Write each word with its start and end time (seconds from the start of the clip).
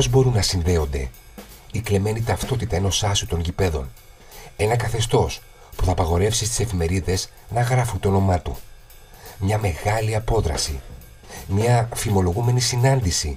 Πώς 0.00 0.08
μπορούν 0.08 0.32
να 0.32 0.42
συνδέονται 0.42 1.10
η 1.72 1.80
κλεμμένη 1.80 2.22
ταυτότητα 2.22 2.76
ενός 2.76 3.04
άσου 3.04 3.26
των 3.26 3.40
γηπέδων, 3.40 3.92
ένα 4.56 4.76
καθεστώς 4.76 5.40
που 5.76 5.84
θα 5.84 5.90
απαγορεύσει 5.90 6.44
στις 6.44 6.60
εφημερίδες 6.60 7.30
να 7.48 7.60
γράφουν 7.60 8.00
το 8.00 8.08
όνομά 8.08 8.40
του. 8.40 8.56
Μια 9.38 9.58
μεγάλη 9.58 10.14
απόδραση, 10.14 10.80
μια 11.46 11.88
φημολογούμενη 11.94 12.60
συνάντηση 12.60 13.36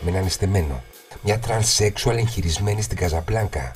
με 0.00 0.10
έναν 0.10 0.26
εστεμένο, 0.26 0.82
μια 1.22 1.38
τρανσέξουαλ 1.38 2.16
εγχειρισμένη 2.16 2.82
στην 2.82 2.96
Καζαμπλάνκα, 2.96 3.72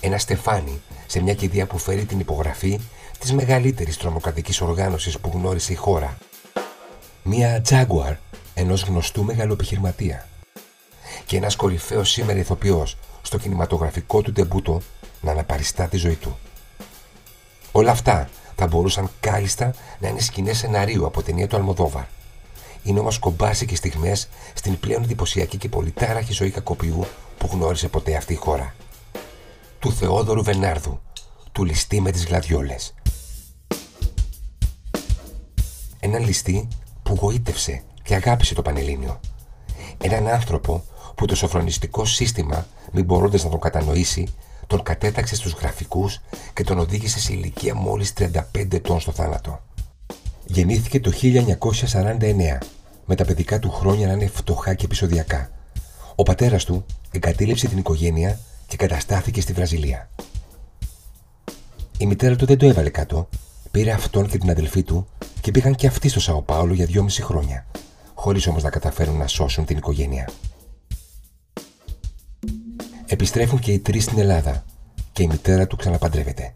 ένα 0.00 0.18
στεφάνι 0.18 0.80
σε 1.06 1.20
μια 1.20 1.34
κηδεία 1.34 1.66
που 1.66 1.78
φέρει 1.78 2.04
την 2.04 2.20
υπογραφή 2.20 2.80
της 3.18 3.32
μεγαλύτερης 3.32 3.96
τρομοκρατικής 3.96 4.60
οργάνωσης 4.60 5.18
που 5.18 5.30
γνώρισε 5.34 5.72
η 5.72 5.76
χώρα. 5.76 6.18
Μια 7.22 7.62
Jaguar 7.68 8.16
ενός 8.54 8.82
γνωστού 8.82 9.24
μεγαλοεπιχειρηματία. 9.24 10.28
Και 11.26 11.36
ένας 11.36 11.56
κορυφαίος 11.56 12.10
σήμερα 12.10 12.38
ηθοποιός 12.38 12.96
στο 13.22 13.38
κινηματογραφικό 13.38 14.22
του 14.22 14.32
τεμπούτο 14.32 14.80
να 15.20 15.30
αναπαριστά 15.30 15.88
τη 15.88 15.96
ζωή 15.96 16.14
του. 16.14 16.38
Όλα 17.72 17.90
αυτά 17.90 18.28
θα 18.56 18.66
μπορούσαν 18.66 19.10
κάλλιστα 19.20 19.74
να 19.98 20.08
είναι 20.08 20.20
σκηνές 20.20 20.58
σεναρίου 20.58 21.06
από 21.06 21.22
ταινία 21.22 21.46
του 21.48 21.56
Αλμοδόβαρ. 21.56 22.04
Είναι 22.82 22.98
όμως 22.98 23.18
κομπάσεις 23.18 23.78
στιγμές 23.78 24.28
στην 24.54 24.80
πλέον 24.80 25.02
εντυπωσιακή 25.02 25.56
και 25.56 25.68
πολυτάραχη 25.68 26.32
ζωή 26.32 26.50
κακοποιού 26.50 27.06
που 27.38 27.48
γνώρισε 27.52 27.88
ποτέ 27.88 28.16
αυτή 28.16 28.32
η 28.32 28.36
χώρα. 28.36 28.74
Του 29.78 29.92
Θεόδωρου 29.92 30.42
Βενάρδου, 30.42 31.00
του 31.52 31.64
ληστή 31.64 32.00
με 32.00 32.10
τις 32.10 32.26
γλαδιόλες. 32.26 32.94
Έναν 36.00 36.24
ληστή 36.24 36.68
που 37.02 37.14
γοήτευσε 37.14 37.82
και 38.02 38.14
αγάπησε 38.14 38.54
το 38.54 38.62
Πανελλήνιο. 38.62 39.20
Έναν 39.98 40.28
άνθρωπο 40.28 40.84
που 41.14 41.26
το 41.26 41.34
σοφρονιστικό 41.34 42.04
σύστημα, 42.04 42.66
μην 42.92 43.04
μπορώντας 43.04 43.44
να 43.44 43.50
τον 43.50 43.60
κατανοήσει, 43.60 44.34
τον 44.66 44.82
κατέταξε 44.82 45.34
στους 45.34 45.52
γραφικούς 45.52 46.20
και 46.52 46.64
τον 46.64 46.78
οδήγησε 46.78 47.20
σε 47.20 47.32
ηλικία 47.32 47.74
μόλις 47.74 48.12
35 48.18 48.74
ετών 48.74 49.00
στο 49.00 49.12
θάνατο. 49.12 49.60
Γεννήθηκε 50.46 51.00
το 51.00 51.12
1949, 51.22 52.58
με 53.06 53.14
τα 53.14 53.24
παιδικά 53.24 53.58
του 53.58 53.70
χρόνια 53.70 54.06
να 54.06 54.12
είναι 54.12 54.26
φτωχά 54.26 54.74
και 54.74 54.84
επεισοδιακά. 54.84 55.50
Ο 56.14 56.22
πατέρας 56.22 56.64
του 56.64 56.84
εγκατέλειψε 57.10 57.68
την 57.68 57.78
οικογένεια 57.78 58.38
και 58.66 58.76
καταστάθηκε 58.76 59.40
στη 59.40 59.52
Βραζιλία. 59.52 60.08
Η 61.98 62.06
μητέρα 62.06 62.36
του 62.36 62.46
δεν 62.46 62.58
το 62.58 62.66
έβαλε 62.66 62.90
κάτω, 62.90 63.28
πήρε 63.70 63.92
αυτόν 63.92 64.28
και 64.28 64.38
την 64.38 64.50
αδελφή 64.50 64.82
του 64.82 65.06
και 65.40 65.50
πήγαν 65.50 65.74
και 65.74 65.86
αυτοί 65.86 66.08
στο 66.08 66.20
Σαοπάολο 66.20 66.74
για 66.74 66.86
δυόμιση 66.86 67.22
χρόνια, 67.22 67.66
χωρίς 68.14 68.46
όμως 68.46 68.62
να 68.62 68.70
καταφέρουν 68.70 69.16
να 69.16 69.26
σώσουν 69.26 69.64
την 69.64 69.76
οικογένεια. 69.76 70.28
Επιστρέφουν 73.06 73.58
και 73.58 73.72
οι 73.72 73.78
τρεις 73.78 74.04
στην 74.04 74.18
Ελλάδα 74.18 74.64
και 75.12 75.22
η 75.22 75.26
μητέρα 75.26 75.66
του 75.66 75.76
ξαναπαντρεύεται. 75.76 76.54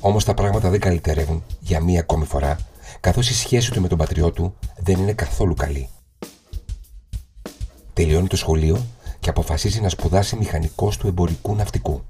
Όμως 0.00 0.24
τα 0.24 0.34
πράγματα 0.34 0.70
δεν 0.70 0.80
καλυτερεύουν 0.80 1.44
για 1.60 1.80
μία 1.80 2.00
ακόμη 2.00 2.24
φορά, 2.24 2.58
καθώς 3.00 3.30
η 3.30 3.34
σχέση 3.34 3.70
του 3.70 3.80
με 3.80 3.88
τον 3.88 3.98
πατριό 3.98 4.30
του 4.30 4.54
δεν 4.76 4.98
είναι 4.98 5.12
καθόλου 5.12 5.54
καλή. 5.54 5.88
Τελειώνει 7.92 8.26
το 8.26 8.36
σχολείο 8.36 8.86
και 9.20 9.30
αποφασίζει 9.30 9.80
να 9.80 9.88
σπουδάσει 9.88 10.36
μηχανικός 10.36 10.96
του 10.96 11.06
εμπορικού 11.06 11.54
ναυτικού. 11.54 12.02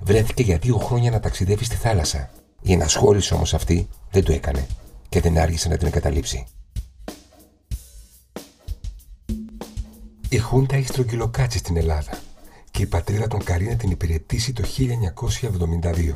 Βρέθηκε 0.00 0.42
για 0.42 0.58
δύο 0.58 0.76
χρόνια 0.76 1.10
να 1.10 1.20
ταξιδεύει 1.20 1.64
στη 1.64 1.76
θάλασσα. 1.76 2.30
Η 2.62 2.72
ενασχόληση 2.72 3.34
όμως 3.34 3.54
αυτή 3.54 3.88
δεν 4.10 4.24
το 4.24 4.32
έκανε 4.32 4.66
και 5.08 5.20
δεν 5.20 5.38
άργησε 5.38 5.68
να 5.68 5.76
την 5.76 5.86
εγκαταλείψει. 5.86 6.46
Η 10.32 10.38
Χούντα 10.38 10.76
έχει 10.76 10.86
στρογγυλοκάτσει 10.86 11.58
στην 11.58 11.76
Ελλάδα 11.76 12.18
και 12.70 12.82
η 12.82 12.86
πατρίδα 12.86 13.26
των 13.26 13.44
Καρίνα 13.44 13.76
την 13.76 13.90
υπηρετήσει 13.90 14.52
το 14.52 14.62
1972. 14.78 16.14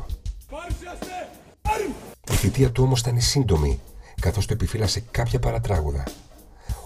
Η 2.31 2.33
θητεία 2.33 2.71
του 2.71 2.83
όμως 2.83 2.99
ήταν 2.99 3.21
σύντομη, 3.21 3.79
καθώς 4.21 4.45
το 4.45 4.53
επιφύλασε 4.53 5.03
κάποια 5.11 5.39
παρατράγουδα. 5.39 6.03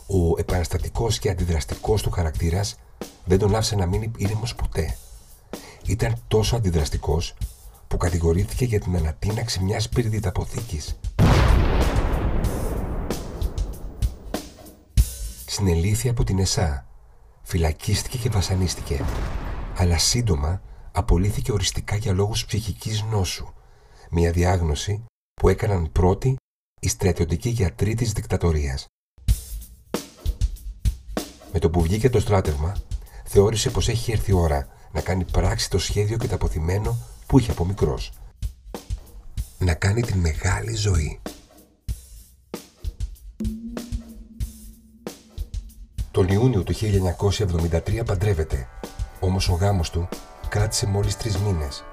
Ο 0.07 0.39
επαναστατικός 0.39 1.19
και 1.19 1.29
αντιδραστικός 1.29 2.01
του 2.01 2.09
χαρακτήρας 2.09 2.79
δεν 3.25 3.39
τον 3.39 3.55
άφησε 3.55 3.75
να 3.75 3.85
μείνει 3.85 4.11
ήρεμος 4.17 4.55
ποτέ. 4.55 4.97
Ήταν 5.85 6.23
τόσο 6.27 6.55
αντιδραστικός 6.55 7.35
που 7.87 7.97
κατηγορήθηκε 7.97 8.65
για 8.65 8.79
την 8.79 8.95
ανατείναξη 8.95 9.63
μιας 9.63 9.89
πυρδιταποθήκης. 9.89 10.99
Συνελήφθη 15.45 16.09
από 16.09 16.23
την 16.23 16.39
ΕΣΑ 16.39 16.88
φυλακίστηκε 17.49 18.17
και 18.17 18.29
βασανίστηκε, 18.29 19.05
αλλά 19.77 19.97
σύντομα 19.97 20.61
απολύθηκε 20.91 21.51
οριστικά 21.51 21.95
για 21.95 22.13
λόγους 22.13 22.45
ψυχικής 22.45 23.03
νόσου, 23.03 23.53
μια 24.09 24.31
διάγνωση 24.31 25.05
που 25.33 25.49
έκαναν 25.49 25.91
πρώτη 25.91 26.35
οι 26.81 26.87
στρατιωτικοί 26.87 27.49
γιατροί 27.49 27.95
της 27.95 28.11
δικτατορίας. 28.11 28.85
Με 31.53 31.59
το 31.59 31.69
που 31.69 31.81
βγήκε 31.81 32.09
το 32.09 32.19
στράτευμα, 32.19 32.75
θεώρησε 33.23 33.69
πως 33.69 33.89
έχει 33.89 34.11
έρθει 34.11 34.31
η 34.31 34.33
ώρα 34.33 34.67
να 34.91 35.01
κάνει 35.01 35.25
πράξη 35.31 35.69
το 35.69 35.77
σχέδιο 35.77 36.17
και 36.17 36.27
το 36.27 36.35
αποθυμένο 36.35 36.97
που 37.25 37.39
είχε 37.39 37.51
από 37.51 37.65
μικρός. 37.65 38.11
Να 39.57 39.73
κάνει 39.73 40.01
την 40.01 40.19
μεγάλη 40.19 40.75
ζωή. 40.75 41.19
Τον 46.11 46.27
Ιούνιο 46.27 46.63
του 46.63 46.73
1973 46.73 48.05
παντρεύεται, 48.05 48.67
όμως 49.19 49.49
ο 49.49 49.53
γάμος 49.53 49.89
του 49.89 50.09
κράτησε 50.49 50.87
μόλις 50.87 51.17
τρεις 51.17 51.37
μήνες. 51.37 51.83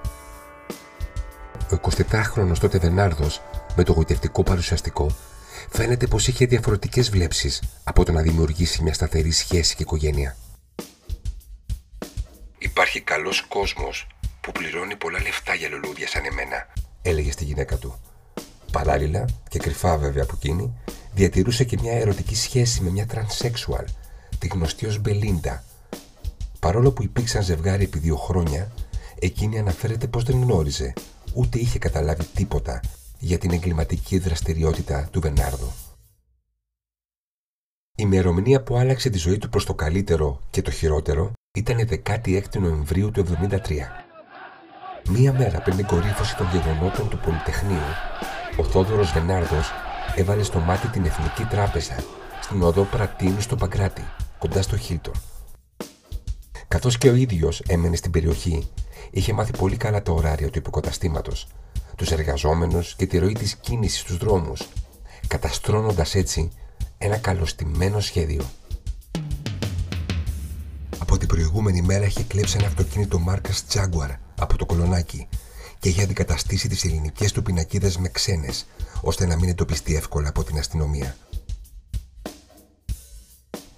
Ο 1.73 1.77
27χρονος 1.81 2.59
τότε 2.61 2.79
Βενάρδος, 2.79 3.41
με 3.77 3.83
το 3.83 3.93
γοητευτικό 3.93 4.43
παρουσιαστικό, 4.43 5.07
φαίνεται 5.71 6.07
πως 6.07 6.29
είχε 6.29 6.47
διαφορετικές 6.47 7.11
βλέψεις 7.11 7.63
από 7.85 8.05
το 8.05 8.13
να 8.13 8.23
δημιουργήσει 8.23 8.83
μια 8.83 8.95
σταθερή 8.95 9.31
σχέση 9.31 9.75
και 9.75 9.83
οικογένεια. 9.83 10.37
Υπάρχει 12.59 13.01
καλός 13.01 13.41
κόσμος 13.41 14.07
που 14.41 14.53
πληρώνει 14.53 14.97
πολλά 14.97 15.21
λεφτά 15.21 15.55
για 15.55 15.69
λουλούδια 15.69 16.09
σαν 16.09 16.25
εμένα, 16.25 16.67
έλεγε 17.03 17.31
στη 17.31 17.45
γυναίκα 17.45 17.77
του. 17.77 18.01
Παράλληλα, 18.73 19.25
και 19.49 19.59
κρυφά 19.59 19.99
βέβαια 19.99 20.23
από 20.23 20.33
εκείνη, 20.37 20.81
διατηρούσε 21.15 21.65
και 21.65 21.79
μια 21.81 21.93
ερωτική 21.93 22.35
σχέση 22.37 22.83
με 22.83 22.91
μια 22.91 23.07
τρανσέξουαλ 23.07 23.85
τη 24.39 24.47
γνωστή 24.47 24.87
ως 24.87 24.99
Μπελίντα. 24.99 25.65
Παρόλο 26.61 26.93
που 26.93 27.03
υπήρξαν 27.03 27.43
ζευγάρι 27.43 27.85
επί 27.85 27.99
δύο 27.99 28.17
χρόνια, 28.17 28.73
εκείνη 29.19 29.59
αναφέρεται 29.59 30.07
πως 30.07 30.25
δεν 30.25 30.41
γνώριζε, 30.41 30.93
ούτε 31.35 31.59
είχε 31.59 31.79
καταλάβει 31.79 32.25
τίποτα 32.25 32.81
για 33.19 33.39
την 33.39 33.51
εγκληματική 33.51 34.19
δραστηριότητα 34.19 35.09
του 35.13 35.21
Βενάρδου. 35.21 35.73
Η 37.99 38.03
ημερομηνία 38.05 38.63
που 38.63 38.77
άλλαξε 38.77 39.11
τη 39.11 39.19
ζωή 39.19 39.39
του 39.39 39.49
προς 39.49 39.65
το 39.65 39.75
καλύτερο 39.75 40.41
και 40.51 40.63
το 40.63 40.71
χειρότερο 40.71 41.33
ήταν 41.57 41.79
η 41.79 42.03
16η 42.05 42.59
Νοεμβρίου 42.59 43.11
του 43.11 43.25
1973. 43.25 43.59
Μία 45.09 45.33
μέρα 45.33 45.61
πριν 45.61 45.77
την 45.77 45.87
κορύφωση 45.87 46.37
των 46.37 46.47
γεγονότων 46.53 47.09
του 47.09 47.19
Πολυτεχνείου, 47.19 47.89
ο 48.57 48.65
Θόδωρος 48.65 49.13
Βενάρδος 49.13 49.71
έβαλε 50.17 50.43
στο 50.43 50.59
μάτι 50.59 50.89
την 50.89 51.05
Εθνική 51.05 51.45
Τράπεζα 51.45 51.97
στην 52.41 52.63
οδό 52.63 52.83
Πρατίνου 52.83 53.41
στο 53.41 53.57
Παγκράτη 53.57 54.05
κοντά 54.39 54.63
στο 54.63 54.77
Χίλτον. 54.77 55.15
Καθώς 56.69 56.99
και 56.99 57.11
ο 57.11 57.15
ίδιος 57.15 57.61
έμενε 57.61 57.97
στην 57.97 58.11
περιοχή, 58.11 58.69
είχε 59.11 59.33
μάθει 59.33 59.57
πολύ 59.59 59.77
καλά 59.77 60.03
το 60.03 60.15
ωράριο 60.15 60.51
του 60.51 60.59
υποκαταστήματος, 60.59 61.47
τους 61.97 62.11
εργαζόμενους 62.11 62.95
και 62.95 63.07
τη 63.07 63.19
ροή 63.19 63.33
της 63.33 63.57
κίνησης 63.57 64.01
στους 64.01 64.17
δρόμους, 64.17 64.69
καταστρώνοντας 65.27 66.15
έτσι 66.15 66.51
ένα 66.99 67.17
καλωστημένο 67.17 68.01
σχέδιο. 68.01 68.45
Από 70.99 71.19
την 71.19 71.29
προηγούμενη 71.29 71.83
μέρα 71.83 72.05
είχε 72.05 72.23
κλέψει 72.23 72.57
ένα 72.59 72.67
αυτοκίνητο 72.67 73.19
μάρκας 73.19 73.65
Jaguar 73.73 74.17
από 74.39 74.57
το 74.57 74.67
κολονάκι 74.67 75.29
και 75.79 75.89
είχε 75.89 76.03
αντικαταστήσει 76.03 76.69
τις 76.69 76.85
ελληνικές 76.85 77.33
του 77.33 77.43
πινακίδες 77.43 77.97
με 77.97 78.09
ξένες, 78.09 78.67
ώστε 79.01 79.27
να 79.27 79.37
μην 79.37 79.49
εντοπιστεί 79.49 79.97
εύκολα 79.97 80.29
από 80.29 80.45
την 80.45 80.59
αστυνομία. 80.59 81.17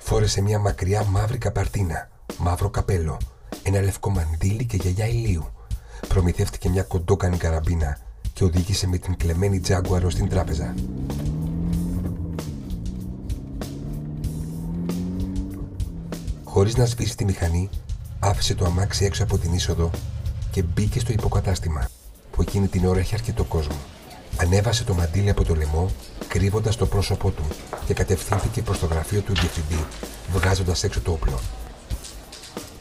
Φόρεσε 0.09 0.41
μια 0.41 0.59
μακριά 0.59 1.05
μαύρη 1.05 1.39
καπαρτίνα, 1.39 2.09
μαύρο 2.39 2.71
καπέλο, 2.71 3.19
ένα 3.63 3.81
λευκό 3.81 4.11
μαντίλι 4.11 4.65
και 4.65 4.77
γιαγιά 4.77 5.07
ηλίου. 5.07 5.49
Προμηθεύτηκε 6.09 6.69
μια 6.69 6.83
κοντόκανη 6.83 7.37
καραμπίνα 7.37 7.99
και 8.33 8.45
οδήγησε 8.45 8.87
με 8.87 8.99
την 8.99 9.17
κλεμμένη 9.17 9.61
τζάγκουαρο 9.61 10.11
στην 10.11 10.29
τράπεζα. 10.29 10.75
Χωρίς 16.45 16.77
να 16.77 16.85
σβήσει 16.87 17.17
τη 17.17 17.25
μηχανή, 17.25 17.69
άφησε 18.19 18.55
το 18.55 18.65
αμάξι 18.65 19.05
έξω 19.05 19.23
από 19.23 19.39
την 19.39 19.53
είσοδο 19.53 19.91
και 20.51 20.63
μπήκε 20.63 21.01
στο 21.01 21.13
υποκατάστημα, 21.13 21.89
που 22.31 22.43
εκείνη 22.43 22.67
την 22.69 22.87
ώρα 22.87 23.01
είχε 23.01 23.15
αρκετό 23.15 23.45
κόσμο. 23.45 23.77
Ανέβασε 24.37 24.85
το 24.85 24.95
μαντίλι 24.95 25.31
από 25.31 25.45
το 25.45 25.55
λαιμό, 25.55 25.91
κρύβοντας 26.29 26.77
το 26.77 26.87
πρόσωπό 26.87 27.31
του 27.31 27.43
και 27.87 27.95
κατευθύνθηκε 27.95 28.63
προς 28.63 28.79
το 28.79 28.87
γραφείο 28.87 29.21
του 29.21 29.33
διευθυντή, 29.35 29.85
βγάζοντας 30.33 30.85
έξω 30.85 31.01
το 31.01 31.11
όπλο. 31.11 31.41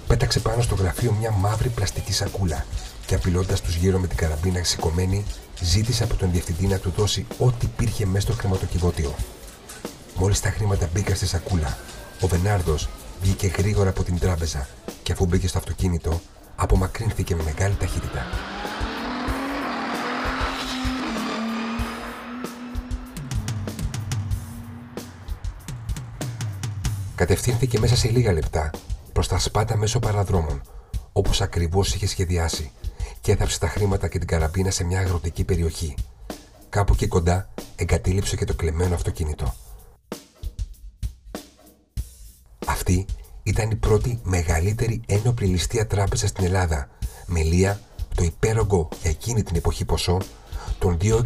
πέταξε 0.08 0.40
πάνω 0.40 0.62
στο 0.62 0.76
γραφείο 0.76 1.12
μια 1.12 1.32
μαύρη 1.32 1.70
πλαστική 1.70 2.14
σακούλα 2.14 2.66
και 3.06 3.16
απειλώντας 3.16 3.62
τους 3.62 3.76
γύρω 3.76 4.00
με 4.00 4.08
την 4.08 4.18
καραμπίνα 4.18 4.64
σηκωμένη, 4.64 5.26
ζήτησε 5.62 6.04
από 6.04 6.16
τον 6.16 6.32
διευθυντή 6.32 6.68
να 6.68 6.78
του 6.78 6.94
δώσει 6.96 7.26
ό,τι 7.38 7.66
υπήρχε 7.66 8.06
μέσα 8.06 8.28
στο 8.28 8.34
χρηματοκιβώτιο. 8.34 9.16
Μόλις 10.16 10.40
τα 10.40 10.50
χρήματα 10.50 10.90
μπήκαν 10.94 11.16
στη 11.16 11.28
σακούλα, 11.28 11.78
ο 12.22 12.28
Βενάρδος 12.28 12.90
βγήκε 13.22 13.48
γρήγορα 13.48 13.90
από 13.90 14.04
την 14.04 14.20
τράπεζα 14.20 14.68
και 15.04 15.12
αφού 15.12 15.26
μπήκε 15.26 15.48
στο 15.48 15.58
αυτοκίνητο, 15.58 16.22
απομακρύνθηκε 16.56 17.36
με 17.36 17.44
μεγάλη 17.44 17.76
ταχύτητα. 17.76 18.26
Κατευθύνθηκε 27.18 27.80
μέσα 27.80 27.96
σε 27.96 28.10
λίγα 28.10 28.32
λεπτά 28.32 28.70
προς 29.14 29.28
τα 29.28 29.40
σπάτα 29.40 29.78
μέσω 29.78 30.00
παραδρόμων, 30.00 30.62
όπως 31.12 31.42
ακριβώς 31.42 31.94
είχε 31.94 32.08
σχεδιάσει, 32.08 32.72
και 33.22 33.32
έθαψε 33.32 33.60
τα 33.60 33.68
χρήματα 33.68 34.08
και 34.08 34.18
την 34.18 34.28
καραμπίνα 34.28 34.72
σε 34.72 34.84
μια 34.84 35.00
αγροτική 35.00 35.44
περιοχή. 35.44 35.96
Κάπου 36.70 36.94
εκεί 36.94 37.08
κοντά 37.08 37.50
εγκατέλειψε 37.76 38.36
και 38.36 38.46
το 38.46 38.54
κλεμμένο 38.54 38.96
αυτοκίνητο. 38.96 39.54
Αυτή 42.66 43.06
ήταν 43.44 43.72
η 43.72 43.76
πρώτη 43.76 44.20
μεγαλύτερη 44.24 45.02
ένοπλη 45.06 45.48
ληστεία 45.48 45.88
τράπεζα 45.88 46.28
στην 46.28 46.46
Ελλάδα, 46.46 46.90
με 47.26 47.42
λία 47.42 47.80
το 48.16 48.24
υπέρογκο 48.24 48.90
για 49.02 49.10
εκείνη 49.10 49.44
την 49.44 49.56
εποχή 49.56 49.86
ποσό 49.86 50.22
των 50.80 50.98
2.375.000 51.02 51.24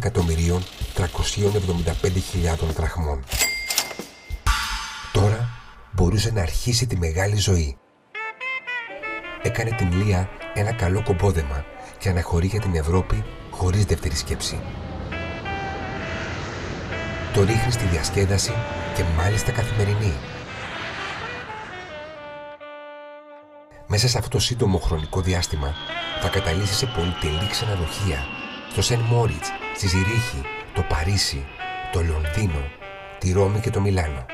δραχμών. 2.76 3.24
Τώρα 6.12 6.24
μπορούσε 6.24 6.40
να 6.40 6.42
αρχίσει 6.42 6.86
τη 6.86 6.98
μεγάλη 6.98 7.36
ζωή. 7.36 7.76
Έκανε 9.42 9.70
την 9.70 9.92
Λία 9.92 10.28
ένα 10.54 10.72
καλό 10.72 11.02
κομπόδεμα 11.02 11.64
και 11.98 12.08
αναχωρεί 12.08 12.46
για 12.46 12.60
την 12.60 12.74
Ευρώπη 12.74 13.24
χωρίς 13.50 13.84
δεύτερη 13.84 14.14
σκέψη. 14.16 14.60
Το 17.34 17.44
ρίχνει 17.44 17.72
στη 17.72 17.84
διασκέδαση 17.84 18.52
και 18.94 19.02
μάλιστα 19.16 19.52
καθημερινή. 19.52 20.12
Μέσα 23.86 24.08
σε 24.08 24.18
αυτό 24.18 24.30
το 24.30 24.38
σύντομο 24.38 24.78
χρονικό 24.78 25.20
διάστημα 25.20 25.74
θα 26.20 26.28
καταλήξει 26.28 26.74
σε 26.74 26.86
πολυτελή 26.86 27.48
ξενοδοχεία 27.50 28.18
στο 28.70 28.82
Σεν 28.82 29.00
Μόριτς, 29.00 29.48
στη 29.76 29.88
Ζηρίχη, 29.88 30.42
το 30.74 30.82
Παρίσι, 30.88 31.44
το 31.92 32.02
Λονδίνο, 32.02 32.62
τη 33.18 33.32
Ρώμη 33.32 33.60
και 33.60 33.70
το 33.70 33.80
Μιλάνο. 33.80 34.26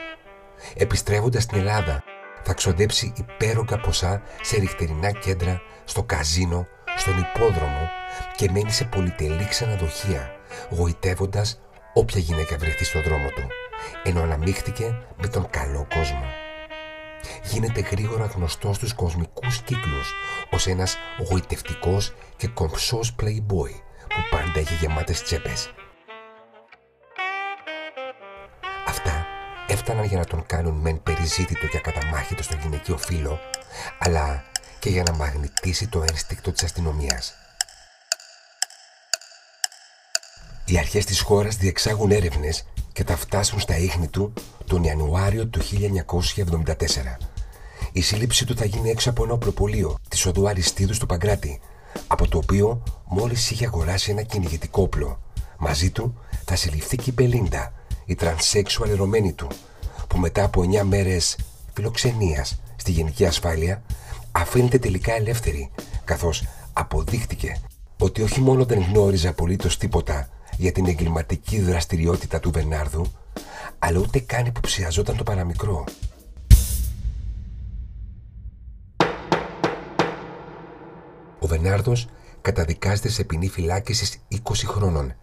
Επιστρέφοντας 0.76 1.42
στην 1.42 1.58
Ελλάδα 1.58 2.02
θα 2.42 2.54
ξοδέψει 2.54 3.12
υπέρογκα 3.16 3.80
ποσά 3.80 4.22
σε 4.42 4.58
ριχτερινά 4.58 5.10
κέντρα, 5.10 5.60
στο 5.84 6.02
καζίνο, 6.02 6.66
στον 6.96 7.18
υπόδρομο 7.18 7.90
και 8.36 8.50
μένει 8.50 8.70
σε 8.70 8.84
πολυτελή 8.84 9.46
ξενοδοχεία, 9.48 10.30
γοητεύοντας 10.70 11.60
όποια 11.94 12.20
γυναίκα 12.20 12.56
βρεθεί 12.56 12.84
στο 12.84 13.02
δρόμο 13.02 13.28
του, 13.28 13.46
ενώ 14.02 14.22
αναμίχθηκε 14.22 14.98
με 15.16 15.28
τον 15.28 15.50
καλό 15.50 15.86
κόσμο. 15.94 16.24
Γίνεται 17.42 17.80
γρήγορα 17.80 18.24
γνωστός 18.24 18.76
στους 18.76 18.94
κοσμικούς 18.94 19.62
κύκλους 19.62 20.12
ως 20.50 20.66
ένας 20.66 20.96
γοητευτικός 21.30 22.14
και 22.36 22.48
κομψός 22.48 23.14
playboy 23.22 23.72
που 24.08 24.20
πάντα 24.30 24.58
έχει 24.58 24.74
γεμάτες 24.74 25.22
τσέπες. 25.22 25.70
Έφταναν 29.90 30.08
για 30.10 30.18
να 30.18 30.24
τον 30.24 30.46
κάνουν 30.46 30.74
μεν 30.74 31.02
περιζήτητο 31.02 31.66
και 31.66 31.76
ακαταμάχητο 31.76 32.42
στο 32.42 32.56
γυναικείο 32.62 32.96
φύλλο, 32.98 33.38
αλλά 33.98 34.44
και 34.78 34.90
για 34.90 35.02
να 35.02 35.12
μαγνητίσει 35.12 35.88
το 35.88 36.04
ένστικτο 36.08 36.52
της 36.52 36.62
αστυνομίας. 36.62 37.34
Οι 40.64 40.78
αρχές 40.78 41.04
της 41.04 41.20
χώρας 41.20 41.56
διεξάγουν 41.56 42.10
έρευνες 42.10 42.66
και 42.92 43.04
θα 43.04 43.16
φτάσουν 43.16 43.60
στα 43.60 43.76
ίχνη 43.76 44.08
του 44.08 44.32
τον 44.66 44.84
Ιανουάριο 44.84 45.46
του 45.46 45.60
1974. 45.60 47.16
Η 47.92 48.00
σύλληψή 48.00 48.46
του 48.46 48.56
θα 48.56 48.64
γίνει 48.64 48.90
έξω 48.90 49.10
από 49.10 49.24
ένα 49.24 49.38
οπλοπωλείο 49.38 49.98
της 50.08 50.26
οδού 50.26 50.48
Αριστίδου 50.48 50.94
στο 50.94 51.06
Παγκράτι, 51.06 51.60
από 52.06 52.28
το 52.28 52.38
οποίο 52.38 52.82
μόλις 53.04 53.50
είχε 53.50 53.66
αγοράσει 53.66 54.10
ένα 54.10 54.22
κυνηγητικό 54.22 54.82
όπλο. 54.82 55.20
Μαζί 55.58 55.90
του 55.90 56.18
θα 56.44 56.56
συλληφθεί 56.56 56.96
και 56.96 57.10
η 57.10 57.12
Μπελίντα, 57.16 57.72
η 58.04 58.14
τρανσέξουαλ 58.14 58.90
ερωμένη 58.90 59.32
του, 59.32 59.48
που 60.08 60.18
μετά 60.18 60.44
από 60.44 60.62
9 60.62 60.82
μέρες 60.82 61.38
φιλοξενίας 61.72 62.60
στη 62.76 62.90
γενική 62.90 63.26
ασφάλεια 63.26 63.82
αφήνεται 64.32 64.78
τελικά 64.78 65.14
ελεύθερη, 65.14 65.70
καθώς 66.04 66.44
αποδείχτηκε 66.72 67.60
ότι 67.98 68.22
όχι 68.22 68.40
μόνο 68.40 68.64
δεν 68.64 68.82
γνώριζε 68.82 69.28
απολύτως 69.28 69.78
τίποτα 69.78 70.28
για 70.56 70.72
την 70.72 70.86
εγκληματική 70.86 71.60
δραστηριότητα 71.60 72.40
του 72.40 72.50
Βενάρδου, 72.50 73.12
αλλά 73.78 73.98
ούτε 73.98 74.18
καν 74.18 74.46
υποψιαζόταν 74.46 75.16
το 75.16 75.22
παραμικρό. 75.22 75.84
Ο 81.38 81.46
Βενάρδος 81.46 82.08
καταδικάζεται 82.40 83.08
σε 83.08 83.24
ποινή 83.24 83.48
φυλάκισης 83.48 84.18
20 84.32 84.38
χρόνων 84.64 85.14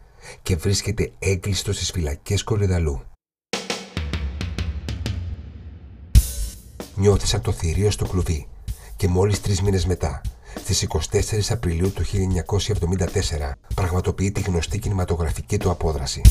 και 0.41 0.55
βρίσκεται 0.55 1.11
έγκλειστο 1.19 1.73
στις 1.73 1.91
φυλακές 1.91 2.43
Κορυδαλού. 2.43 3.14
Νιώθεις 6.95 7.29
σαν 7.29 7.41
το 7.41 7.51
θηρίο 7.51 7.91
στο 7.91 8.05
κλουβί. 8.05 8.47
Και 8.95 9.07
μόλις 9.07 9.41
τρεις 9.41 9.61
μήνες 9.61 9.85
μετά, 9.85 10.21
στις 10.59 10.81
24 10.81 11.49
Απριλίου 11.49 11.91
του 11.91 12.03
1974, 12.03 13.51
πραγματοποιεί 13.75 14.31
τη 14.31 14.41
γνωστή 14.41 14.79
κινηματογραφική 14.79 15.57
του 15.57 15.69
απόδραση. 15.69 16.21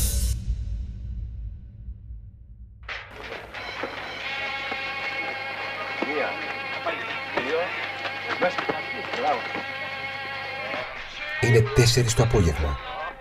Είναι 11.41 11.63
4 11.77 12.13
το 12.17 12.23
απόγευμα 12.23 12.77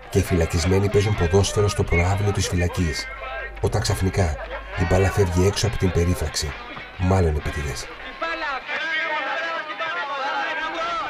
και 0.09 0.19
οι 0.19 0.21
φυλακισμένοι 0.21 0.89
παίζουν 0.89 1.15
ποδόσφαιρο 1.15 1.67
στο 1.67 1.83
προάβλιο 1.83 2.31
της 2.31 2.47
φυλακής, 2.47 3.05
όταν 3.61 3.81
ξαφνικά 3.81 4.35
η 4.81 4.85
μπάλα 4.89 5.11
φεύγει 5.11 5.45
έξω 5.45 5.67
από 5.67 5.77
την 5.77 5.91
περίφραξη, 5.91 6.51
μάλλον 6.97 7.35
επιτηδές. 7.35 7.87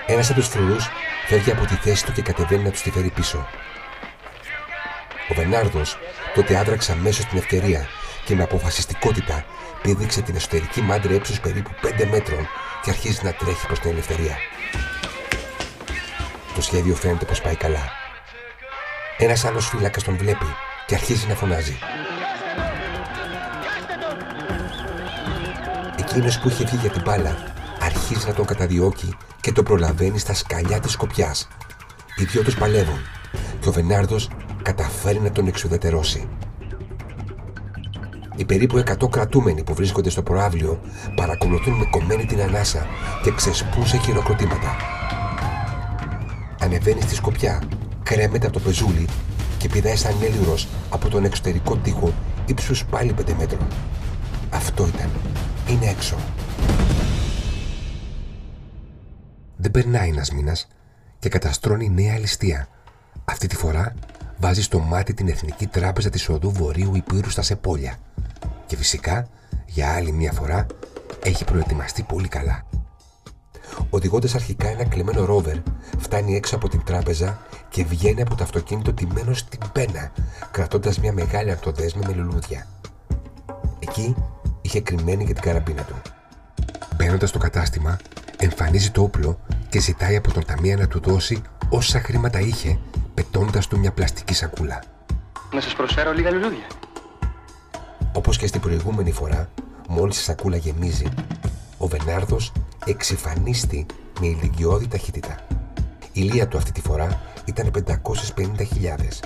Ένας 0.05 0.29
από 0.29 0.39
τους 0.39 0.47
φρουρού 0.49 0.75
φεύγει 1.27 1.51
από 1.51 1.65
τη 1.65 1.75
θέση 1.75 2.05
του 2.05 2.11
και 2.11 2.21
κατεβαίνει 2.21 2.63
να 2.63 2.71
τους 2.71 2.81
τη 2.81 2.91
φέρει 2.91 3.09
πίσω. 3.09 3.47
Ο 5.29 5.33
Βενάρδος 5.33 5.97
τότε 6.35 6.57
άδραξε 6.57 6.91
αμέσως 6.91 7.25
την 7.25 7.37
ευκαιρία 7.37 7.87
και 8.25 8.35
με 8.35 8.43
αποφασιστικότητα 8.43 9.45
πήδηξε 9.81 10.21
την 10.21 10.35
εσωτερική 10.35 10.81
μάντρα 10.81 11.13
ύψου 11.13 11.39
περίπου 11.39 11.71
5 11.81 12.07
μέτρων 12.11 12.47
και 12.83 12.89
αρχίζει 12.89 13.19
να 13.23 13.33
τρέχει 13.33 13.65
προς 13.65 13.79
την 13.79 13.91
ελευθερία. 13.91 14.37
Το 16.55 16.61
σχέδιο 16.61 16.95
φαίνεται 16.95 17.25
πως 17.25 17.41
πάει 17.41 17.55
καλά. 17.55 17.91
Ένας 19.17 19.45
άλλος 19.45 19.67
φύλακας 19.67 20.03
τον 20.03 20.17
βλέπει 20.17 20.55
και 20.85 20.95
αρχίζει 20.95 21.27
να 21.27 21.35
φωνάζει. 21.35 21.77
Εκείνο 26.15 26.31
που 26.41 26.49
είχε 26.49 26.63
βγει 26.65 26.75
για 26.75 26.89
την 26.89 27.01
μπάλα 27.05 27.37
αρχίζεις 27.79 28.25
να 28.25 28.33
τον 28.33 28.45
καταδιώκει 28.45 29.15
και 29.41 29.51
τον 29.51 29.63
προλαβαίνεις 29.63 30.21
στα 30.21 30.33
σκαλιά 30.33 30.79
της 30.79 30.91
σκοπιάς. 30.91 31.47
Οι 32.15 32.23
δυο 32.23 32.43
τους 32.43 32.55
παλεύουν 32.55 32.99
και 33.59 33.69
ο 33.69 33.71
Βενάρδος 33.71 34.29
καταφέρει 34.61 35.19
να 35.19 35.31
τον 35.31 35.47
εξουδετερώσει. 35.47 36.27
Οι 38.35 38.45
περίπου 38.45 38.77
100 38.77 39.09
κρατούμενοι 39.09 39.63
που 39.63 39.73
βρίσκονται 39.73 40.09
στο 40.09 40.23
προάβλιο 40.23 40.79
παρακολουθούν 41.15 41.73
με 41.73 41.85
κομμένη 41.91 42.25
την 42.25 42.41
ανάσα 42.41 42.87
και 43.23 43.31
ξεσπούν 43.31 43.87
σε 43.87 43.97
χειροκροτήματα. 43.97 44.75
Ανεβαίνει 46.59 47.01
στη 47.01 47.15
σκοπιά, 47.15 47.61
κρέμεται 48.03 48.47
από 48.47 48.59
το 48.59 48.63
πεζούλι 48.63 49.07
και 49.57 49.67
πηδάει 49.69 49.95
σαν 49.95 50.15
έλυρος 50.21 50.67
από 50.89 51.09
τον 51.09 51.23
εξωτερικό 51.23 51.75
τοίχο 51.75 52.13
ύψους 52.45 52.85
πάλι 52.85 53.13
5 53.19 53.33
μέτρων. 53.37 53.67
Αυτό 54.49 54.87
ήταν. 54.87 55.09
Είναι 55.69 55.85
έξω. 55.85 56.15
Δεν 59.57 59.71
περνάει 59.71 60.09
ένας 60.09 60.31
μήνας 60.31 60.67
και 61.19 61.29
καταστρώνει 61.29 61.89
νέα 61.89 62.17
ληστεία. 62.17 62.67
Αυτή 63.25 63.47
τη 63.47 63.55
φορά 63.55 63.93
βάζει 64.37 64.61
στο 64.61 64.79
μάτι 64.79 65.13
την 65.13 65.27
Εθνική 65.27 65.67
Τράπεζα 65.67 66.09
της 66.09 66.29
Οδού 66.29 66.51
Βορείου 66.51 66.95
Υπήρου 66.95 67.29
στα 67.29 67.41
Σεπόλια. 67.41 67.95
Και 68.65 68.75
φυσικά, 68.75 69.27
για 69.65 69.93
άλλη 69.93 70.11
μια 70.11 70.31
φορά, 70.31 70.65
έχει 71.23 71.43
προετοιμαστεί 71.43 72.03
πολύ 72.03 72.27
καλά. 72.27 72.63
Οδηγώντας 73.89 74.35
αρχικά 74.35 74.67
ένα 74.67 74.85
κλεμμένο 74.85 75.25
ρόβερ, 75.25 75.57
φτάνει 75.97 76.35
έξω 76.35 76.55
από 76.55 76.69
την 76.69 76.83
τράπεζα 76.83 77.41
και 77.69 77.83
βγαίνει 77.83 78.21
από 78.21 78.35
το 78.35 78.43
αυτοκίνητο 78.43 78.93
τιμένο 78.93 79.33
στην 79.33 79.59
πένα, 79.71 80.11
κρατώντας 80.51 80.99
μια 80.99 81.13
μεγάλη 81.13 81.51
αρτοδέσμη 81.51 82.05
με 82.05 82.13
λουλούδια. 82.13 82.67
Εκεί 83.79 84.15
είχε 84.73 84.81
κρυμμένη 84.81 85.23
για 85.23 85.33
την 85.33 85.43
καραμπίνα 85.43 85.81
του. 85.83 85.95
Μπαίνοντας 86.95 87.29
στο 87.29 87.37
κατάστημα, 87.37 87.97
Εμφανίζει 88.37 88.91
το 88.91 89.01
όπλο 89.01 89.39
και 89.69 89.79
ζητάει 89.79 90.15
από 90.15 90.33
τον 90.33 90.45
ταμεία 90.45 90.77
να 90.77 90.87
του 90.87 90.99
δώσει 90.99 91.41
όσα 91.69 91.99
χρήματα 91.99 92.39
είχε, 92.39 92.79
πετώντας 93.13 93.67
του 93.67 93.79
μια 93.79 93.91
πλαστική 93.91 94.33
σακούλα. 94.33 94.83
Να 95.51 95.61
σας 95.61 95.73
προσφέρω 95.73 96.11
λίγα 96.11 96.31
λουλούδια. 96.31 96.67
Όπως 98.13 98.37
και 98.37 98.47
στην 98.47 98.61
προηγούμενη 98.61 99.11
φορά, 99.11 99.49
μόλις 99.89 100.19
η 100.19 100.23
σακούλα 100.23 100.57
γεμίζει, 100.57 101.05
ο 101.77 101.87
Βενάρδος 101.87 102.51
εξυφανίστη 102.85 103.85
με 104.19 104.27
ηλικιώδη 104.27 104.87
ταχύτητα. 104.87 105.35
Η 106.11 106.21
λία 106.21 106.47
του 106.47 106.57
αυτή 106.57 106.71
τη 106.71 106.81
φορά 106.81 107.21
ήταν 107.45 107.71
550.000. 107.71 109.19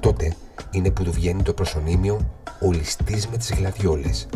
Τότε 0.00 0.36
είναι 0.70 0.90
που 0.90 1.02
του 1.02 1.12
βγαίνει 1.12 1.42
το 1.42 1.52
προσωνύμιο 1.52 2.30
«Ο 2.60 2.72
ληστής 2.72 3.28
με 3.28 3.36
τις 3.36 3.52
γλαδιόλες». 3.52 4.28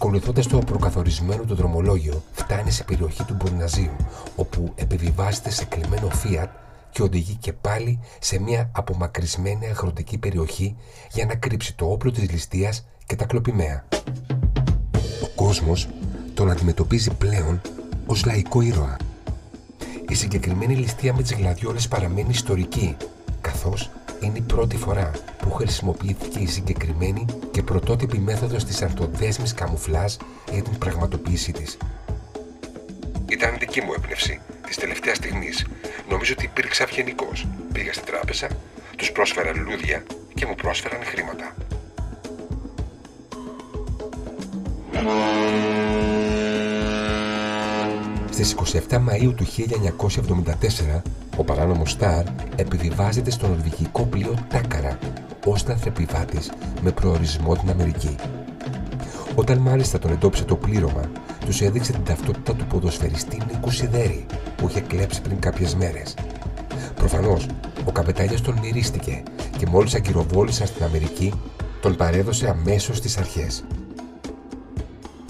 Ακολουθώντας 0.00 0.46
το 0.46 0.58
προκαθορισμένο 0.58 1.42
του 1.42 1.54
δρομολόγιο, 1.54 2.22
φτάνει 2.32 2.70
σε 2.70 2.84
περιοχή 2.84 3.24
του 3.24 3.34
Μπορναζίου, 3.34 3.96
όπου 4.36 4.72
επιβιβάζεται 4.74 5.50
σε 5.50 5.64
κλειμένο 5.64 6.08
Fiat 6.08 6.48
και 6.90 7.02
οδηγεί 7.02 7.34
και 7.34 7.52
πάλι 7.52 7.98
σε 8.20 8.40
μια 8.40 8.70
απομακρυσμένη 8.72 9.66
αγροτική 9.66 10.18
περιοχή 10.18 10.76
για 11.12 11.26
να 11.26 11.34
κρύψει 11.34 11.74
το 11.74 11.90
όπλο 11.90 12.10
της 12.10 12.30
ληστείας 12.30 12.86
και 13.06 13.16
τα 13.16 13.24
κλοπημαία. 13.24 13.84
Ο 15.22 15.28
κόσμος 15.34 15.88
τον 16.34 16.50
αντιμετωπίζει 16.50 17.10
πλέον 17.10 17.60
ως 18.06 18.24
λαϊκό 18.24 18.60
ήρωα. 18.60 18.96
Η 20.08 20.14
συγκεκριμένη 20.14 20.74
ληστεία 20.74 21.14
με 21.14 21.22
τις 21.22 21.32
γλαδιόλες 21.32 21.88
παραμένει 21.88 22.30
ιστορική, 22.30 22.96
καθώς 23.40 23.90
είναι 24.20 24.38
η 24.38 24.40
πρώτη 24.40 24.76
φορά 24.76 25.10
που 25.38 25.50
χρησιμοποιήθηκε 25.50 26.38
η 26.38 26.46
συγκεκριμένη 26.46 27.24
και 27.50 27.62
πρωτότυπη 27.62 28.18
μέθοδος 28.18 28.64
της 28.64 28.82
αρτοδέσμης 28.82 29.54
καμουφλάζ 29.54 30.14
για 30.52 30.62
την 30.62 30.78
πραγματοποίησή 30.78 31.52
της. 31.52 31.76
Ήταν 33.28 33.56
δική 33.58 33.80
μου 33.80 33.92
έμπνευση 33.96 34.40
της 34.66 34.76
τελευταίας 34.76 35.16
στιγμής. 35.16 35.66
Νομίζω 36.08 36.32
ότι 36.36 36.44
υπήρξα 36.44 36.82
ευγενικός. 36.82 37.46
Πήγα 37.72 37.92
στην 37.92 38.06
τράπεζα, 38.06 38.48
τους 38.96 39.12
πρόσφερα 39.12 39.56
λουλούδια 39.56 40.02
και 40.34 40.46
μου 40.46 40.54
πρόσφεραν 40.54 41.00
χρήματα. 41.04 41.54
Στις 48.38 48.82
27 48.88 48.96
Μαΐου 48.96 49.34
του 49.36 49.44
1974, 49.44 51.00
ο 51.36 51.44
παράνομος 51.44 51.90
Σταρ 51.90 52.24
επιβιβάζεται 52.56 53.30
στο 53.30 53.48
νορβηγικό 53.48 54.02
πλοίο 54.02 54.34
Τάκαρα 54.48 54.98
ως 55.46 55.62
δαθρεπιβάτης 55.62 56.50
με 56.82 56.90
προορισμό 56.92 57.56
την 57.56 57.70
Αμερική. 57.70 58.16
Όταν 59.34 59.58
μάλιστα 59.58 59.98
τον 59.98 60.10
εντόπισε 60.10 60.44
το 60.44 60.56
πλήρωμα, 60.56 61.10
τους 61.46 61.60
έδειξε 61.60 61.92
την 61.92 62.04
ταυτότητα 62.04 62.54
του 62.54 62.66
ποδοσφαιριστή 62.66 63.40
Νίκου 63.50 63.70
Σιδέρη 63.70 64.26
που 64.56 64.68
είχε 64.68 64.80
κλέψει 64.80 65.20
πριν 65.20 65.38
κάποιες 65.38 65.74
μέρες. 65.74 66.16
Προφανώς, 66.94 67.46
ο 67.84 67.92
καπετάλιο 67.92 68.40
τον 68.40 68.58
μυρίστηκε 68.58 69.22
και 69.58 69.66
μόλις 69.66 69.94
ακυροβόλησαν 69.94 70.66
στην 70.66 70.84
Αμερική, 70.84 71.32
τον 71.80 71.96
παρέδωσε 71.96 72.48
αμέσως 72.48 72.96
στις 72.96 73.18
αρχές. 73.18 73.64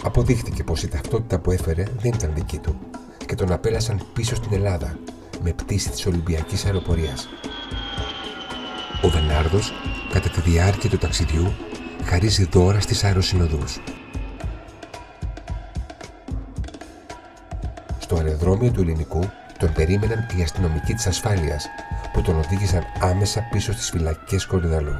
Αποδείχτηκε 0.03 0.65
πως 0.65 0.83
η 0.83 0.88
ταυτότητα 0.88 1.38
που 1.38 1.50
έφερε 1.50 1.85
δεν 2.00 2.12
ήταν 2.15 2.31
δική 2.35 2.59
του 2.59 2.79
και 3.28 3.35
τον 3.35 3.52
απέλασαν 3.52 4.02
πίσω 4.12 4.35
στην 4.35 4.52
Ελλάδα 4.52 4.99
με 5.42 5.52
πτήση 5.52 5.90
της 5.90 6.06
Ολυμπιακής 6.06 6.64
Αεροπορίας. 6.64 7.28
Ο 9.02 9.08
Βενάρδος, 9.08 9.73
κατά 10.12 10.28
τη 10.28 10.40
διάρκεια 10.40 10.90
του 10.90 10.99
ταξιδιού, 10.99 11.52
χαρίζει 12.04 12.44
δώρα 12.44 12.80
στις 12.80 13.04
αεροσυνοδούς. 13.04 13.80
Στο 17.99 18.16
αεροδρόμιο 18.16 18.70
του 18.70 18.80
Ελληνικού 18.80 19.30
τον 19.58 19.73
περίμεναν 19.73 20.26
οι 20.37 20.42
αστυνομικοί 20.42 20.94
της 20.94 21.06
ασφάλειας 21.06 21.66
που 22.12 22.23
τον 22.23 22.38
οδήγησαν 22.38 22.82
άμεσα 23.00 23.49
πίσω 23.52 23.73
στις 23.73 23.90
φυλακές 23.90 24.47
Κορυδαλού. 24.47 24.94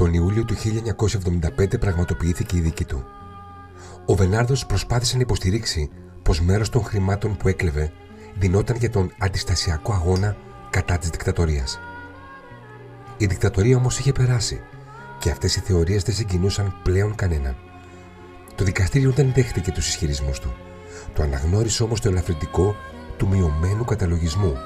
Τον 0.00 0.14
Ιούλιο 0.14 0.44
του 0.44 0.54
1975 1.58 1.80
πραγματοποιήθηκε 1.80 2.56
η 2.56 2.60
δίκη 2.60 2.84
του. 2.84 3.04
Ο 4.06 4.14
Βενάρδος 4.14 4.66
προσπάθησε 4.66 5.16
να 5.16 5.22
υποστηρίξει 5.22 5.90
πως 6.22 6.40
μέρος 6.40 6.68
των 6.68 6.84
χρημάτων 6.84 7.36
που 7.36 7.48
έκλεβε 7.48 7.92
δινόταν 8.38 8.76
για 8.76 8.90
τον 8.90 9.12
αντιστασιακό 9.18 9.92
αγώνα 9.92 10.36
κατά 10.70 10.98
της 10.98 11.08
δικτατορίας. 11.08 11.80
Η 13.16 13.26
δικτατορία 13.26 13.76
όμως 13.76 13.98
είχε 13.98 14.12
περάσει 14.12 14.60
και 15.18 15.30
αυτές 15.30 15.56
οι 15.56 15.60
θεωρίες 15.60 16.02
δεν 16.02 16.14
συγκινούσαν 16.14 16.74
πλέον 16.82 17.14
κανέναν. 17.14 17.56
Το 18.54 18.64
δικαστήριο 18.64 19.10
δεν 19.10 19.32
δέχτηκε 19.34 19.70
τους 19.70 19.88
ισχυρισμούς 19.88 20.38
του. 20.38 20.54
Το 21.14 21.22
αναγνώρισε 21.22 21.82
όμως 21.82 22.00
το 22.00 22.08
ελαφρυντικό 22.08 22.74
του 23.16 23.28
μειωμένου 23.28 23.84
καταλογισμού, 23.84 24.56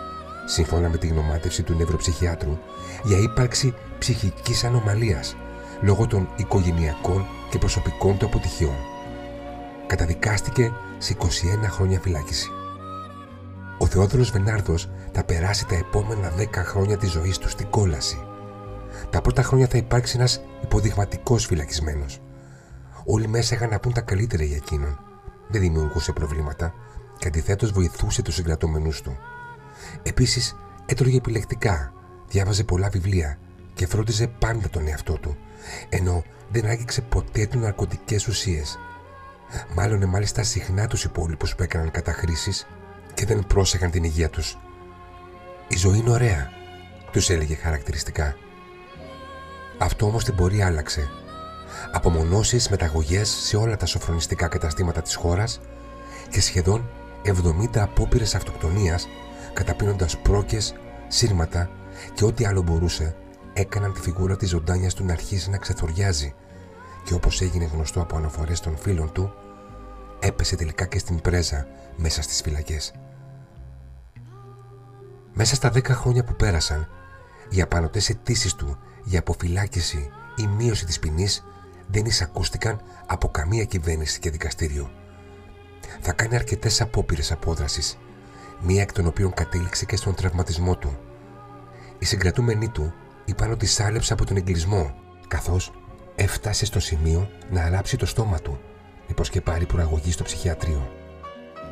σύμφωνα 0.47 0.88
με 0.88 0.97
τη 0.97 1.07
γνωμάτευση 1.07 1.62
του 1.62 1.75
νευροψυχιάτρου, 1.75 2.59
για 3.05 3.19
ύπαρξη 3.19 3.75
ψυχικής 4.04 4.64
ανομαλίας 4.64 5.37
λόγω 5.80 6.06
των 6.06 6.28
οικογενειακών 6.37 7.26
και 7.50 7.58
προσωπικών 7.58 8.18
του 8.18 8.26
αποτυχιών. 8.26 8.76
Καταδικάστηκε 9.87 10.73
σε 10.99 11.16
21 11.18 11.26
χρόνια 11.68 12.00
φυλάκιση. 12.00 12.49
Ο 13.78 13.87
Θεόδωρος 13.87 14.30
Βενάρδος 14.30 14.90
θα 15.12 15.25
περάσει 15.25 15.66
τα 15.66 15.75
επόμενα 15.75 16.32
10 16.38 16.46
χρόνια 16.54 16.96
της 16.96 17.11
ζωής 17.11 17.38
του 17.38 17.49
στην 17.49 17.70
κόλαση. 17.70 18.26
Τα 19.11 19.20
πρώτα 19.20 19.42
χρόνια 19.42 19.66
θα 19.66 19.76
υπάρξει 19.76 20.16
ένας 20.16 20.40
υποδειγματικός 20.62 21.46
φυλακισμένος. 21.46 22.20
Όλοι 23.04 23.28
μέσα 23.28 23.54
είχαν 23.54 23.70
να 23.70 23.80
πούν 23.80 23.92
τα 23.92 24.00
καλύτερα 24.00 24.44
για 24.44 24.56
εκείνον. 24.56 24.99
Δεν 25.49 25.61
δημιουργούσε 25.61 26.12
προβλήματα 26.12 26.75
και 27.18 27.28
αντιθέτως 27.28 27.70
βοηθούσε 27.70 28.23
τους 28.23 28.34
συγκρατούμενους 28.34 29.02
του. 29.02 29.16
Επίσης 30.02 30.56
έτρωγε 30.87 31.16
επιλεκτικά, 31.16 31.92
διάβαζε 32.28 32.64
πολλά 32.64 32.88
βιβλία 32.88 33.38
και 33.75 33.87
φρόντιζε 33.87 34.26
πάντα 34.26 34.69
τον 34.69 34.88
εαυτό 34.88 35.12
του, 35.12 35.37
ενώ 35.88 36.25
δεν 36.50 36.66
άγγιξε 36.66 37.00
ποτέ 37.00 37.47
του 37.47 37.59
ναρκωτικές 37.59 38.26
ουσίες. 38.26 38.78
Μάλλον 39.75 40.09
μάλιστα 40.09 40.43
συχνά 40.43 40.87
τους 40.87 41.04
υπόλοιπους 41.04 41.54
που 41.54 41.62
έκαναν 41.62 41.90
καταχρήσεις 41.90 42.66
και 43.14 43.26
δεν 43.26 43.47
πρόσεχαν 43.47 43.90
την 43.90 44.04
υγεία 44.04 44.31
τους. 44.31 44.59
«Η 45.69 45.76
ζωή 45.76 45.99
είναι 45.99 46.11
ωραία», 46.11 46.50
τους 47.11 47.31
έλεγε 47.31 47.54
χαρακτηριστικά. 47.54 48.37
Αυτό 49.78 50.07
όμως 50.07 50.25
την 50.25 50.35
πορεία 50.35 50.66
άλλαξε. 50.66 51.09
Απομονώσεις, 51.93 52.69
μεταγωγές 52.69 53.28
σε 53.28 53.57
όλα 53.57 53.76
τα 53.76 53.87
σοφρονιστικά 53.87 54.49
καταστήματα 54.49 55.02
της 55.02 55.14
χώρας 55.14 55.61
και 56.31 56.40
σχεδόν 56.40 56.90
70 57.25 57.78
απόπειρες 57.78 58.35
αυτοκτονίας 58.35 59.09
καταπίνοντας 59.52 60.19
πρόκες, 60.19 60.75
σύρματα 61.09 61.71
και 62.14 62.25
ό,τι 62.25 62.45
άλλο 62.45 62.62
μπορούσε 62.62 63.16
έκαναν 63.54 63.92
τη 63.92 64.00
φιγούρα 64.00 64.37
της 64.37 64.49
ζωντάνιας 64.49 64.94
του 64.94 65.04
να 65.04 65.12
αρχίσει 65.12 65.50
να 65.50 65.56
ξεθοριάζει 65.56 66.34
και 67.04 67.14
όπως 67.14 67.40
έγινε 67.40 67.64
γνωστό 67.64 68.00
από 68.00 68.16
αναφορές 68.16 68.61
των 68.61 68.76
φίλων 68.76 69.12
του 69.12 69.32
έπεσε 70.20 70.56
τελικά 70.56 70.87
και 70.87 70.99
στην 70.99 71.20
πρέζα 71.20 71.66
μέσα 71.96 72.23
στις 72.23 72.40
φυλακές. 72.40 72.92
Μέσα 75.32 75.54
στα 75.54 75.70
δέκα 75.70 75.94
χρόνια 75.94 76.25
που 76.25 76.34
πέρασαν, 76.34 76.88
οι 77.49 77.61
απανοτές 77.61 78.08
αιτήσεις 78.08 78.54
του 78.54 78.78
για 79.04 79.18
αποφυλάκηση 79.18 80.11
ή 80.37 80.46
μείωση 80.46 80.84
της 80.84 80.99
ποινής 80.99 81.44
δεν 81.87 82.04
εισακούστηκαν 82.04 82.80
από 83.06 83.28
καμία 83.28 83.64
κυβέρνηση 83.64 84.18
και 84.18 84.30
δικαστήριο. 84.30 84.90
Θα 86.00 86.12
κάνει 86.12 86.34
αρκετές 86.34 86.80
απόπειρες 86.80 87.32
απόδρασης, 87.32 87.99
μία 88.61 88.82
εκ 88.82 88.92
των 88.92 89.06
οποίων 89.06 89.34
κατέληξε 89.34 89.84
και 89.84 89.96
στον 89.96 90.14
τραυματισμό 90.14 90.76
του. 90.76 90.99
Οι 91.99 92.04
συγκρατούμενοι 92.04 92.68
του 92.68 92.94
είπαν 93.25 93.50
ότι 93.50 93.66
σάλεψε 93.66 94.12
από 94.12 94.26
τον 94.26 94.37
εγκλισμό, 94.37 94.95
καθώς 95.28 95.73
έφτασε 96.14 96.64
στο 96.64 96.81
σημείο 96.81 97.31
να 97.50 97.62
αράψει 97.62 97.97
το 97.97 98.07
στόμα 98.07 98.38
του, 98.38 98.61
μήπως 99.09 99.31
και 99.31 99.40
πάρει 99.40 99.66
προαγωγή 99.66 100.12
στο 100.12 100.25
ψυχιατρίο. 100.25 100.93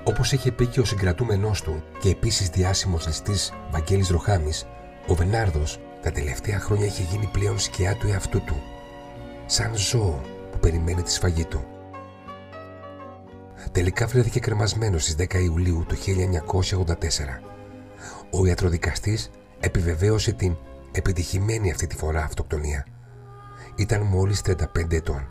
Όπως 0.05 0.33
είχε 0.33 0.53
πει 0.53 0.67
και 0.67 0.81
ο 0.81 0.85
συγκρατούμενός 0.85 1.63
του 1.63 1.83
και 2.01 2.09
επίσης 2.09 2.49
διάσημος 2.49 3.07
ληστής 3.07 3.53
Βαγγέλης 3.71 4.09
Ροχάμης, 4.09 4.67
ο 5.07 5.15
Βενάρδος 5.15 5.81
τα 6.03 6.11
τελευταία 6.11 6.59
χρόνια 6.59 6.87
είχε 6.87 7.03
γίνει 7.03 7.29
πλέον 7.33 7.59
σκιά 7.59 7.97
του 7.97 8.09
εαυτού 8.09 8.43
του, 8.45 8.63
σαν 9.47 9.77
ζώο 9.77 10.21
που 10.51 10.59
περιμένει 10.59 11.03
τη 11.03 11.13
σφαγή 11.13 11.45
του. 11.45 11.65
Τελικά 13.73 14.07
βρέθηκε 14.07 14.41
κρεμασμένος 14.41 15.03
στις 15.03 15.15
10 15.15 15.43
Ιουλίου 15.43 15.85
του 15.89 15.97
1984. 15.97 17.41
Ο 18.31 18.47
ιατροδικαστής 18.47 19.31
επιβεβαίωσε 19.61 20.33
την 20.33 20.57
επιτυχημένη 20.93 21.71
αυτή 21.71 21.87
τη 21.87 21.97
φορά 21.97 22.25
αυτοκτονία. 22.25 22.87
Ήταν 23.75 24.03
μόλις 24.03 24.43
35 24.47 24.93
ετών. 24.93 25.29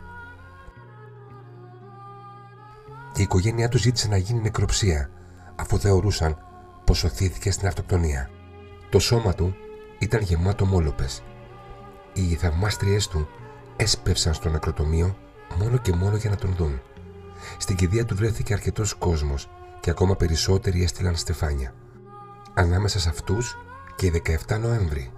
Και 3.12 3.20
η 3.20 3.22
οικογένειά 3.22 3.68
του 3.68 3.78
ζήτησε 3.78 4.08
να 4.08 4.16
γίνει 4.16 4.40
νεκροψία, 4.40 5.10
αφού 5.56 5.78
θεωρούσαν 5.78 6.38
πως 6.84 6.98
σωθήθηκε 6.98 7.50
στην 7.50 7.66
αυτοκτονία. 7.66 8.30
Το 8.90 8.98
σώμα 8.98 9.34
του 9.34 9.54
ήταν 9.98 10.20
γεμάτο 10.22 10.66
μόλοπες. 10.66 11.22
Οι 12.12 12.34
θαυμάστριές 12.34 13.08
του 13.08 13.28
έσπευσαν 13.76 14.34
στο 14.34 14.48
νεκροτομείο 14.48 15.16
μόνο 15.58 15.76
και 15.76 15.92
μόνο 15.92 16.16
για 16.16 16.30
να 16.30 16.36
τον 16.36 16.54
δουν. 16.54 16.80
Στην 17.58 17.76
κηδεία 17.76 18.04
του 18.04 18.16
βρέθηκε 18.16 18.52
αρκετός 18.52 18.94
κόσμος 18.94 19.50
και 19.80 19.90
ακόμα 19.90 20.16
περισσότεροι 20.16 20.82
έστειλαν 20.82 21.16
στεφάνια. 21.16 21.74
Ανάμεσα 22.54 23.00
σε 23.00 23.08
αυτούς 23.08 23.56
και 23.96 24.06
η 24.06 24.22
17 24.48 24.58
Νοέμβρη. 24.60 25.12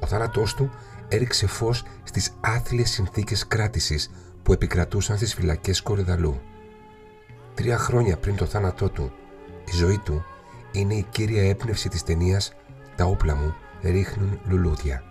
Ο 0.00 0.06
θάνατός 0.06 0.54
του 0.54 0.70
έριξε 1.08 1.46
φως 1.46 1.82
στις 2.02 2.30
άθλιες 2.40 2.90
συνθήκες 2.90 3.46
κράτησης 3.46 4.10
που 4.42 4.52
επικρατούσαν 4.52 5.16
στις 5.16 5.34
φυλακές 5.34 5.82
Κορυδαλού. 5.82 6.40
Τρία 7.54 7.78
χρόνια 7.78 8.16
πριν 8.16 8.36
το 8.36 8.44
θάνατό 8.44 8.88
του, 8.88 9.12
η 9.64 9.76
ζωή 9.76 9.98
του 9.98 10.24
είναι 10.72 10.94
η 10.94 11.06
κύρια 11.10 11.48
έπνευση 11.48 11.88
της 11.88 12.02
ταινίας 12.02 12.52
«Τα 12.96 13.04
όπλα 13.04 13.34
μου 13.34 13.54
ρίχνουν 13.82 14.40
λουλούδια». 14.48 15.02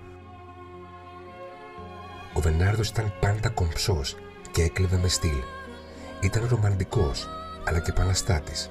Ο 2.33 2.39
Βενάρδος 2.39 2.89
ήταν 2.89 3.13
πάντα 3.19 3.49
κομψός 3.49 4.17
και 4.51 4.63
έκλεβε 4.63 4.97
με 4.97 5.07
στυλ. 5.07 5.37
Ήταν 6.21 6.47
ρομαντικός, 6.49 7.27
αλλά 7.65 7.79
και 7.79 7.89
επαναστάτης. 7.89 8.69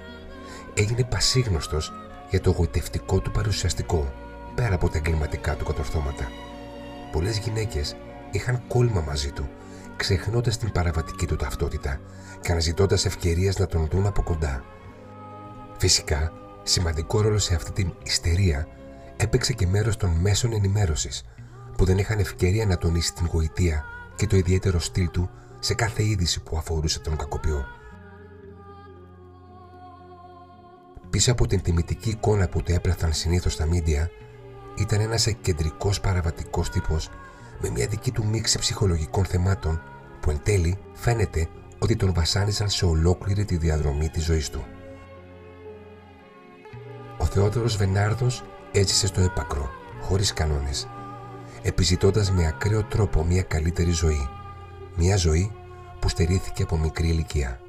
Έγινε 0.74 1.04
πασίγνωστος 1.04 1.92
για 2.30 2.40
το 2.40 2.50
γοητευτικό 2.50 3.20
του 3.20 3.30
παρουσιαστικό, 3.30 4.12
πέρα 4.56 4.74
από 4.74 4.88
τα 4.88 4.98
εγκληματικά 4.98 5.54
του 5.54 5.64
κατορθώματα. 5.64 6.30
Πολλές 7.12 7.38
γυναίκες 7.38 7.96
είχαν 8.30 8.62
κόλμα 8.68 9.00
μαζί 9.00 9.30
του, 9.32 9.48
ξεχνώντας 9.96 10.58
την 10.58 10.72
παραβατική 10.72 11.26
του 11.26 11.36
ταυτότητα 11.36 12.00
και 12.40 12.52
αναζητώντας 12.52 13.04
ευκαιρίες 13.04 13.58
να 13.58 13.66
τον 13.66 13.88
δουν 13.90 14.06
από 14.06 14.22
κοντά. 14.22 14.64
Φυσικά, 15.78 16.32
σημαντικό 16.62 17.20
ρόλο 17.20 17.38
σε 17.38 17.54
αυτή 17.54 17.72
την 17.72 17.92
ιστερία 18.02 18.66
έπαιξε 19.16 19.52
και 19.52 19.66
μέρος 19.66 19.96
των 19.96 20.10
μέσων 20.10 20.52
ενημέρωσης, 20.52 21.24
που 21.76 21.84
δεν 21.84 21.98
είχαν 21.98 22.18
ευκαιρία 22.18 22.66
να 22.66 22.78
τονίσει 22.78 23.14
την 23.14 23.26
γοητεία 23.26 23.84
και 24.16 24.26
το 24.26 24.36
ιδιαίτερο 24.36 24.78
στυλ 24.80 25.10
του 25.10 25.30
σε 25.58 25.74
κάθε 25.74 26.02
είδηση 26.02 26.42
που 26.42 26.56
αφορούσε 26.56 27.00
τον 27.00 27.16
κακοποιό. 27.16 27.64
Πίσω 31.10 31.32
από 31.32 31.46
την 31.46 31.62
τιμητική 31.62 32.10
εικόνα 32.10 32.48
που 32.48 32.62
του 32.62 32.72
έπλαθαν 32.72 33.12
συνήθως 33.12 33.52
στα 33.52 33.66
μίντια, 33.66 34.10
ήταν 34.76 35.00
ένας 35.00 35.34
κεντρικός 35.40 36.00
παραβατικός 36.00 36.70
τύπος 36.70 37.10
με 37.60 37.70
μια 37.70 37.86
δική 37.86 38.10
του 38.10 38.26
μίξη 38.26 38.58
ψυχολογικών 38.58 39.24
θεμάτων 39.24 39.82
που 40.20 40.30
εν 40.30 40.40
τέλει 40.42 40.78
φαίνεται 40.92 41.48
ότι 41.78 41.96
τον 41.96 42.12
βασάνισαν 42.14 42.68
σε 42.68 42.84
ολόκληρη 42.84 43.44
τη 43.44 43.56
διαδρομή 43.56 44.08
της 44.08 44.24
ζωής 44.24 44.50
του. 44.50 44.64
Ο 47.18 47.24
Θεόδωρος 47.24 47.76
Βενάρδος 47.76 48.44
έζησε 48.72 49.06
στο 49.06 49.20
έπακρο, 49.20 49.70
χωρίς 50.00 50.32
κανόνες, 50.32 50.88
επιζητώντας 51.62 52.30
με 52.32 52.46
ακραίο 52.46 52.84
τρόπο 52.84 53.24
μια 53.24 53.42
καλύτερη 53.42 53.90
ζωή. 53.90 54.28
Μια 54.96 55.16
ζωή 55.16 55.52
που 55.98 56.08
στερήθηκε 56.08 56.62
από 56.62 56.76
μικρή 56.76 57.08
ηλικία. 57.08 57.60